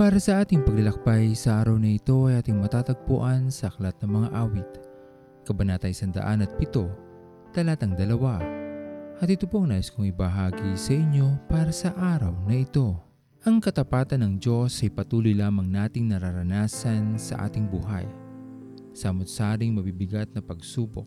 Para 0.00 0.16
sa 0.16 0.40
ating 0.40 0.64
paglalakbay 0.64 1.36
sa 1.36 1.60
araw 1.60 1.76
na 1.76 1.92
ito 1.92 2.24
ay 2.24 2.40
ating 2.40 2.56
matatagpuan 2.56 3.52
sa 3.52 3.68
Aklat 3.68 3.92
ng 4.00 4.08
Mga 4.08 4.28
Awit, 4.32 4.70
Kabanata 5.44 5.92
107, 5.92 7.52
Talatang 7.52 7.92
2. 7.92 9.20
At 9.20 9.28
ito 9.28 9.44
pong 9.44 9.68
nais 9.68 9.92
kong 9.92 10.08
ibahagi 10.08 10.72
sa 10.72 10.96
inyo 10.96 11.36
para 11.52 11.68
sa 11.68 11.92
araw 11.92 12.32
na 12.48 12.64
ito. 12.64 12.96
Ang 13.44 13.60
katapatan 13.60 14.24
ng 14.24 14.34
Diyos 14.40 14.80
ay 14.80 14.88
patuloy 14.88 15.36
lamang 15.36 15.68
nating 15.68 16.08
nararanasan 16.08 17.20
sa 17.20 17.44
ating 17.44 17.68
buhay. 17.68 18.08
Samot-saring 18.96 19.76
mabibigat 19.76 20.32
na 20.32 20.40
pagsubok 20.40 21.04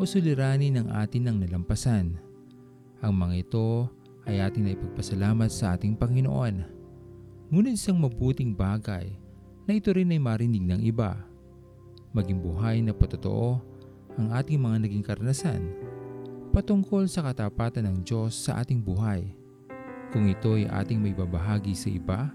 o 0.00 0.08
suliranin 0.08 0.80
ng 0.80 0.88
atin 0.88 1.28
ang 1.28 1.36
nalampasan. 1.44 2.16
Ang 3.04 3.12
mga 3.12 3.44
ito 3.44 3.92
ay 4.24 4.40
ating 4.40 4.72
naipagpasalamat 4.72 5.52
sa 5.52 5.76
ating 5.76 6.00
Panginoon 6.00 6.75
Ngunit 7.46 7.78
isang 7.78 8.02
mabuting 8.02 8.58
bagay 8.58 9.14
na 9.70 9.78
ito 9.78 9.94
rin 9.94 10.10
ay 10.10 10.18
marinig 10.18 10.66
ng 10.66 10.82
iba. 10.82 11.14
Maging 12.10 12.42
buhay 12.42 12.82
na 12.82 12.90
patotoo 12.90 13.62
ang 14.18 14.34
ating 14.34 14.58
mga 14.58 14.82
naging 14.82 15.04
karanasan 15.06 15.62
patungkol 16.50 17.06
sa 17.06 17.22
katapatan 17.22 17.86
ng 17.86 17.96
Diyos 18.02 18.34
sa 18.34 18.58
ating 18.64 18.82
buhay. 18.82 19.30
Kung 20.10 20.26
ito 20.26 20.58
ay 20.58 20.66
ating 20.66 20.98
may 20.98 21.14
babahagi 21.14 21.76
sa 21.76 21.86
iba, 21.86 22.34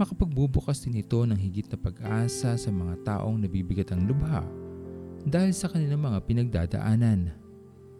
makapagbubukas 0.00 0.80
din 0.80 1.02
ito 1.02 1.20
ng 1.28 1.36
higit 1.36 1.68
na 1.68 1.76
pag-asa 1.76 2.56
sa 2.56 2.70
mga 2.72 3.04
taong 3.04 3.36
nabibigat 3.36 3.92
ang 3.92 4.08
lubha 4.08 4.46
dahil 5.28 5.52
sa 5.52 5.68
kanilang 5.68 6.08
mga 6.08 6.18
pinagdadaanan. 6.24 7.36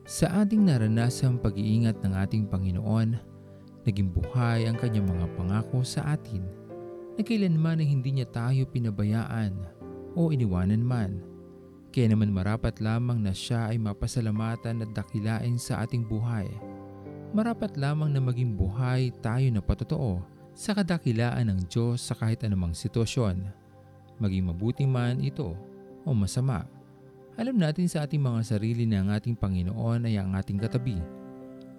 Sa 0.08 0.32
ating 0.42 0.64
naranasang 0.64 1.36
pag-iingat 1.38 2.00
ng 2.00 2.12
ating 2.16 2.44
Panginoon, 2.48 3.31
Naging 3.82 4.14
buhay 4.14 4.70
ang 4.70 4.78
kanyang 4.78 5.10
mga 5.10 5.26
pangako 5.34 5.82
sa 5.82 6.14
atin 6.14 6.46
na 7.18 7.22
kailanman 7.26 7.82
ay 7.82 7.88
hindi 7.90 8.14
niya 8.14 8.30
tayo 8.30 8.62
pinabayaan 8.70 9.58
o 10.14 10.30
iniwanan 10.30 10.78
man. 10.78 11.18
Kaya 11.90 12.14
naman 12.14 12.30
marapat 12.30 12.78
lamang 12.78 13.18
na 13.20 13.34
siya 13.34 13.74
ay 13.74 13.82
mapasalamatan 13.82 14.86
at 14.86 14.90
dakilain 14.94 15.58
sa 15.58 15.82
ating 15.82 16.06
buhay. 16.06 16.46
Marapat 17.34 17.74
lamang 17.74 18.14
na 18.14 18.22
maging 18.22 18.54
buhay 18.54 19.10
tayo 19.18 19.50
na 19.50 19.58
patotoo 19.58 20.22
sa 20.54 20.78
kadakilaan 20.78 21.50
ng 21.50 21.60
Diyos 21.66 22.06
sa 22.06 22.14
kahit 22.14 22.46
anumang 22.46 22.78
sitwasyon. 22.78 23.44
Maging 24.22 24.46
mabuti 24.46 24.86
man 24.86 25.18
ito 25.18 25.58
o 26.06 26.08
masama. 26.14 26.70
Alam 27.34 27.58
natin 27.58 27.90
sa 27.90 28.06
ating 28.06 28.22
mga 28.22 28.46
sarili 28.46 28.86
na 28.86 29.02
ang 29.02 29.10
ating 29.10 29.34
Panginoon 29.34 30.06
ay 30.06 30.22
ang 30.22 30.38
ating 30.38 30.62
katabi. 30.62 31.02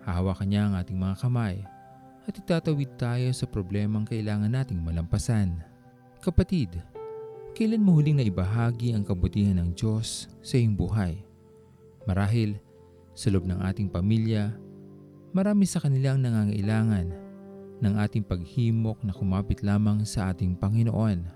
Hahawakan 0.03 0.47
niya 0.51 0.67
ang 0.67 0.75
ating 0.75 0.99
mga 0.99 1.15
kamay 1.15 1.63
at 2.23 2.33
itatawid 2.39 2.95
tayo 2.95 3.29
sa 3.35 3.43
problemang 3.43 4.07
kailangan 4.07 4.47
nating 4.47 4.79
malampasan. 4.79 5.59
Kapatid, 6.23 6.79
kailan 7.51 7.83
mo 7.83 7.99
huling 7.99 8.15
na 8.15 8.25
ibahagi 8.25 8.95
ang 8.95 9.03
kabutihan 9.03 9.59
ng 9.59 9.75
Diyos 9.75 10.31
sa 10.39 10.55
iyong 10.55 10.79
buhay? 10.79 11.19
Marahil, 12.07 12.59
sa 13.11 13.27
loob 13.27 13.43
ng 13.43 13.59
ating 13.67 13.91
pamilya, 13.91 14.55
marami 15.35 15.67
sa 15.67 15.83
kanila 15.83 16.15
ang 16.15 16.23
nangangailangan 16.23 17.07
ng 17.83 17.93
ating 17.99 18.23
paghimok 18.23 19.03
na 19.03 19.11
kumapit 19.11 19.59
lamang 19.59 20.07
sa 20.07 20.31
ating 20.31 20.55
Panginoon. 20.55 21.27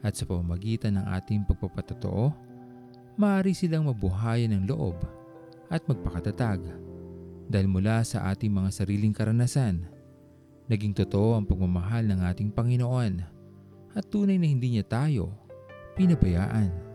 At 0.00 0.16
sa 0.16 0.24
pamamagitan 0.24 0.96
ng 0.96 1.06
ating 1.20 1.44
pagpapatotoo, 1.44 2.32
maaari 3.20 3.52
silang 3.52 3.84
mabuhayan 3.84 4.56
ng 4.56 4.72
loob 4.72 4.96
at 5.68 5.84
magpakatatag 5.84 6.64
dahil 7.50 7.68
mula 7.68 8.00
sa 8.06 8.32
ating 8.32 8.48
mga 8.48 8.70
sariling 8.72 9.12
karanasan 9.12 9.97
Naging 10.68 10.92
totoo 10.92 11.32
ang 11.32 11.48
pagmamahal 11.48 12.04
ng 12.04 12.20
ating 12.28 12.52
Panginoon 12.52 13.24
at 13.96 14.04
tunay 14.12 14.36
na 14.36 14.46
hindi 14.46 14.76
niya 14.76 14.84
tayo 14.84 15.32
pinabayaan. 15.96 16.87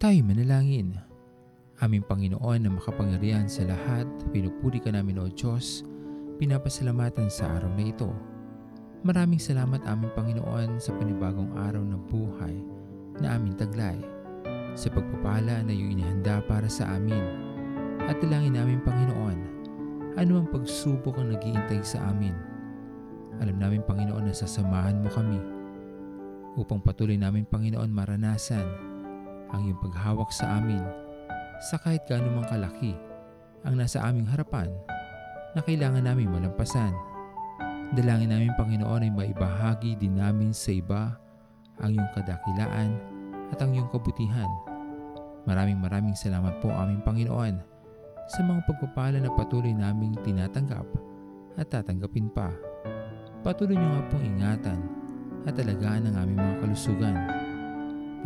Tayo 0.00 0.24
manalangin. 0.24 0.96
Aming 1.84 2.00
Panginoon 2.08 2.64
na 2.64 2.72
makapangyarihan 2.72 3.44
sa 3.44 3.68
lahat, 3.68 4.08
pinupuri 4.32 4.80
ka 4.80 4.88
namin 4.88 5.20
o 5.20 5.28
Diyos, 5.28 5.84
pinapasalamatan 6.40 7.28
sa 7.28 7.52
araw 7.60 7.68
na 7.76 7.84
ito. 7.84 8.08
Maraming 9.04 9.36
salamat 9.36 9.84
aming 9.84 10.08
Panginoon 10.16 10.80
sa 10.80 10.96
panibagong 10.96 11.52
araw 11.52 11.84
ng 11.84 12.00
buhay 12.08 12.56
na 13.20 13.36
aming 13.36 13.52
taglay, 13.60 14.00
sa 14.72 14.88
pagpapala 14.88 15.60
na 15.60 15.68
iyong 15.68 16.00
inihanda 16.00 16.40
para 16.48 16.72
sa 16.72 16.96
amin. 16.96 17.20
At 18.08 18.24
dalangin 18.24 18.56
namin 18.56 18.80
Panginoon, 18.80 19.38
ano 20.16 20.32
ang 20.40 20.48
pagsubok 20.48 21.20
ang 21.20 21.36
nagiintay 21.36 21.84
sa 21.84 22.08
amin. 22.08 22.32
Alam 23.44 23.60
namin 23.60 23.84
Panginoon 23.84 24.24
na 24.24 24.32
sasamahan 24.32 24.96
mo 24.96 25.12
kami 25.12 25.44
upang 26.56 26.80
patuloy 26.80 27.20
namin 27.20 27.44
Panginoon 27.44 27.92
maranasan 27.92 28.89
ang 29.54 29.66
iyong 29.66 29.80
paghawak 29.82 30.30
sa 30.30 30.58
amin 30.58 30.82
sa 31.60 31.76
kahit 31.76 32.06
gaano 32.08 32.32
mang 32.32 32.48
kalaki 32.48 32.96
ang 33.66 33.76
nasa 33.76 34.00
aming 34.06 34.24
harapan 34.28 34.72
na 35.52 35.60
kailangan 35.60 36.06
namin 36.06 36.30
malampasan. 36.30 36.94
Dalangin 37.90 38.30
namin 38.30 38.54
Panginoon 38.54 39.02
ay 39.02 39.12
maibahagi 39.12 39.98
din 39.98 40.16
namin 40.16 40.54
sa 40.54 40.70
iba 40.70 41.18
ang 41.82 41.90
iyong 41.90 42.10
kadakilaan 42.14 42.90
at 43.50 43.58
ang 43.58 43.74
iyong 43.74 43.90
kabutihan. 43.90 44.48
Maraming 45.44 45.82
maraming 45.82 46.14
salamat 46.14 46.62
po 46.62 46.70
aming 46.70 47.02
Panginoon 47.02 47.58
sa 48.30 48.40
mga 48.46 48.62
pagpapala 48.62 49.18
na 49.18 49.30
patuloy 49.34 49.74
naming 49.74 50.14
tinatanggap 50.22 50.86
at 51.58 51.66
tatanggapin 51.66 52.30
pa. 52.30 52.54
Patuloy 53.42 53.74
niyo 53.74 53.88
nga 53.90 54.06
pong 54.06 54.24
ingatan 54.24 54.80
at 55.48 55.56
alagaan 55.58 56.06
ang 56.06 56.14
aming 56.14 56.38
mga 56.38 56.56
kalusugan. 56.62 57.39